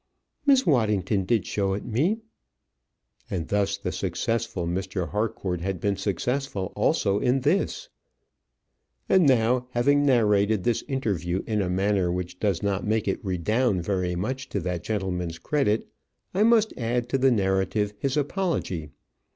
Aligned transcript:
"Miss 0.47 0.65
Waddington 0.65 1.25
did 1.25 1.45
show 1.45 1.75
it 1.75 1.81
to 1.81 1.85
me." 1.85 2.17
And 3.29 3.49
thus 3.49 3.77
the 3.77 3.91
successful 3.91 4.65
Mr. 4.65 5.11
Harcourt 5.11 5.61
had 5.61 5.79
been 5.79 5.95
successful 5.95 6.73
also 6.75 7.19
in 7.19 7.41
this. 7.41 7.87
And 9.07 9.27
now, 9.27 9.67
having 9.73 10.03
narrated 10.03 10.63
this 10.63 10.83
interview 10.87 11.43
in 11.45 11.61
a 11.61 11.69
manner 11.69 12.11
which 12.11 12.39
does 12.39 12.63
not 12.63 12.83
make 12.83 13.07
it 13.07 13.23
redound 13.23 13.83
very 13.83 14.15
much 14.15 14.49
to 14.49 14.59
that 14.61 14.83
gentleman's 14.83 15.37
credit, 15.37 15.87
I 16.33 16.41
must 16.41 16.73
add 16.77 17.07
to 17.09 17.19
the 17.19 17.29
narrative 17.29 17.93
his 17.99 18.17
apology. 18.17 18.89